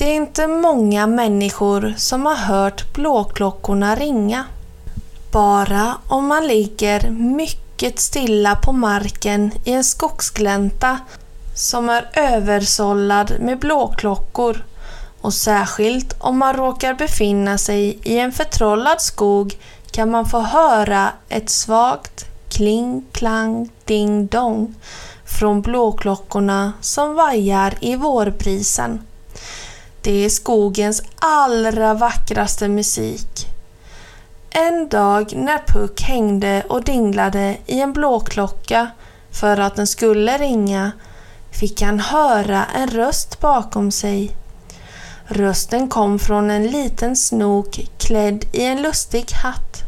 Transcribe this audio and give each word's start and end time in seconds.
Det 0.00 0.06
är 0.06 0.16
inte 0.16 0.46
många 0.46 1.06
människor 1.06 1.94
som 1.96 2.26
har 2.26 2.34
hört 2.34 2.92
blåklockorna 2.92 3.94
ringa. 3.94 4.44
Bara 5.32 5.96
om 6.08 6.26
man 6.26 6.46
ligger 6.46 7.10
mycket 7.10 7.98
stilla 7.98 8.56
på 8.56 8.72
marken 8.72 9.50
i 9.64 9.72
en 9.72 9.84
skogsglänta 9.84 10.98
som 11.54 11.88
är 11.88 12.08
översållad 12.12 13.32
med 13.40 13.58
blåklockor 13.58 14.64
och 15.20 15.34
särskilt 15.34 16.14
om 16.18 16.38
man 16.38 16.54
råkar 16.54 16.94
befinna 16.94 17.58
sig 17.58 17.98
i 18.02 18.18
en 18.18 18.32
förtrollad 18.32 19.00
skog 19.00 19.58
kan 19.90 20.10
man 20.10 20.26
få 20.26 20.40
höra 20.40 21.12
ett 21.28 21.50
svagt 21.50 22.24
kling, 22.48 23.04
klang, 23.12 23.70
ding, 23.84 24.26
dong 24.26 24.74
från 25.24 25.62
blåklockorna 25.62 26.72
som 26.80 27.14
vajar 27.14 27.74
i 27.80 27.96
vårbrisen. 27.96 29.00
Det 30.02 30.24
är 30.24 30.28
skogens 30.28 31.02
allra 31.18 31.94
vackraste 31.94 32.68
musik. 32.68 33.46
En 34.50 34.88
dag 34.88 35.32
när 35.36 35.58
Puck 35.66 36.02
hängde 36.02 36.62
och 36.68 36.84
dinglade 36.84 37.56
i 37.66 37.80
en 37.80 37.92
blåklocka 37.92 38.90
för 39.30 39.60
att 39.60 39.76
den 39.76 39.86
skulle 39.86 40.38
ringa 40.38 40.92
fick 41.50 41.82
han 41.82 42.00
höra 42.00 42.64
en 42.64 42.88
röst 42.88 43.40
bakom 43.40 43.90
sig. 43.90 44.30
Rösten 45.24 45.88
kom 45.88 46.18
från 46.18 46.50
en 46.50 46.66
liten 46.66 47.16
snok 47.16 47.80
klädd 47.98 48.44
i 48.52 48.64
en 48.64 48.82
lustig 48.82 49.30
hatt. 49.32 49.82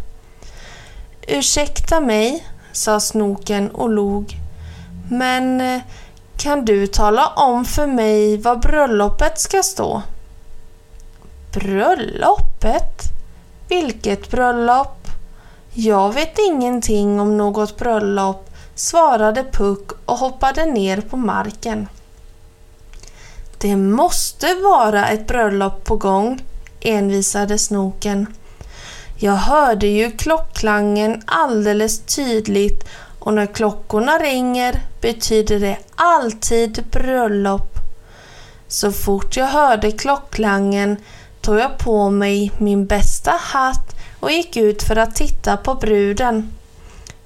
Ursäkta 1.28 2.00
mig, 2.00 2.46
sa 2.72 3.00
snoken 3.00 3.70
och 3.70 3.88
log. 3.88 4.36
Men 5.10 5.60
eh, 5.60 5.80
kan 6.36 6.64
du 6.64 6.86
tala 6.86 7.26
om 7.26 7.64
för 7.64 7.86
mig 7.86 8.36
var 8.36 8.56
bröllopet 8.56 9.40
ska 9.40 9.62
stå? 9.62 10.02
Bröllopet? 11.52 13.02
Vilket 13.68 14.30
bröllop? 14.30 15.08
Jag 15.74 16.14
vet 16.14 16.38
ingenting 16.38 17.20
om 17.20 17.36
något 17.36 17.78
bröllop, 17.78 18.50
svarade 18.74 19.44
Puck 19.44 19.90
och 20.04 20.18
hoppade 20.18 20.66
ner 20.66 21.00
på 21.00 21.16
marken. 21.16 21.88
Det 23.58 23.76
måste 23.76 24.54
vara 24.54 25.08
ett 25.08 25.26
bröllop 25.26 25.84
på 25.84 25.96
gång, 25.96 26.42
envisade 26.80 27.58
snoken. 27.58 28.26
Jag 29.18 29.32
hörde 29.32 29.86
ju 29.86 30.10
klockklangen 30.10 31.22
alldeles 31.26 32.00
tydligt 32.00 32.88
och 33.22 33.34
när 33.34 33.46
klockorna 33.46 34.18
ringer 34.18 34.80
betyder 35.00 35.60
det 35.60 35.78
alltid 35.94 36.84
bröllop. 36.90 37.78
Så 38.68 38.92
fort 38.92 39.36
jag 39.36 39.46
hörde 39.46 39.92
klockklangen 39.92 40.96
tog 41.40 41.58
jag 41.58 41.78
på 41.78 42.10
mig 42.10 42.52
min 42.58 42.86
bästa 42.86 43.30
hatt 43.30 43.96
och 44.20 44.32
gick 44.32 44.56
ut 44.56 44.82
för 44.82 44.96
att 44.96 45.14
titta 45.14 45.56
på 45.56 45.74
bruden. 45.74 46.52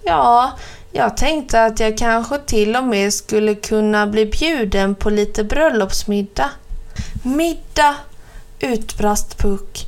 Ja, 0.05 0.53
jag 0.93 1.17
tänkte 1.17 1.65
att 1.65 1.81
jag 1.81 1.99
kanske 1.99 2.39
till 2.39 2.77
och 2.77 2.85
med 2.85 3.15
skulle 3.15 3.55
kunna 3.55 4.07
bli 4.07 4.27
bjuden 4.27 4.95
på 4.95 5.11
lite 5.11 5.45
bröllopsmiddag. 5.45 6.51
Middag! 7.23 7.95
utbrast 8.61 9.39
Puck. 9.39 9.87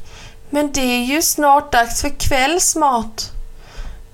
Men 0.51 0.73
det 0.73 0.81
är 0.81 1.05
ju 1.05 1.23
snart 1.23 1.73
dags 1.73 2.01
för 2.01 2.21
kvällsmat. 2.21 3.33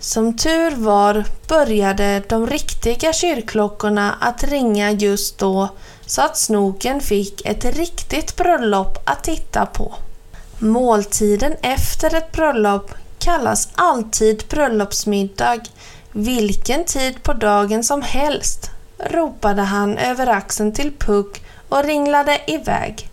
Som 0.05 0.37
tur 0.37 0.71
var 0.71 1.25
började 1.49 2.23
de 2.29 2.47
riktiga 2.47 3.13
kyrkklockorna 3.13 4.15
att 4.21 4.45
ringa 4.45 4.91
just 4.91 5.39
då 5.39 5.69
så 6.07 6.23
att 6.23 6.37
snoken 6.37 7.01
fick 7.01 7.47
ett 7.47 7.65
riktigt 7.65 8.37
bröllop 8.37 8.99
att 9.05 9.25
titta 9.25 9.67
på. 9.67 9.95
Måltiden 10.59 11.57
efter 11.63 12.15
ett 12.15 12.33
bröllop 12.33 12.95
kallas 13.19 13.69
alltid 13.75 14.45
bröllopsmiddag, 14.51 15.61
vilken 16.13 16.85
tid 16.85 17.23
på 17.23 17.33
dagen 17.33 17.85
som 17.85 18.03
helst, 18.03 18.71
ropade 18.99 19.63
han 19.63 19.99
över 19.99 20.27
axeln 20.27 20.73
till 20.73 20.93
Puck 20.99 21.43
och 21.69 21.85
ringlade 21.85 22.41
iväg. 22.47 23.09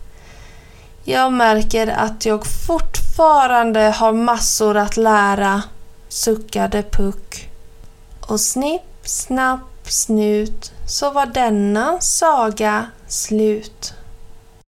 Jag 1.04 1.32
märker 1.32 1.86
att 1.86 2.26
jag 2.26 2.46
fortfarande 2.66 3.80
har 3.80 4.12
massor 4.12 4.76
att 4.76 4.96
lära, 4.96 5.62
suckade 6.12 6.82
Puck. 6.82 7.48
Och 8.20 8.40
snipp, 8.40 8.82
snapp, 9.02 9.60
snut 9.84 10.72
så 10.86 11.10
var 11.10 11.26
denna 11.26 12.00
saga 12.00 12.86
slut. 13.08 13.94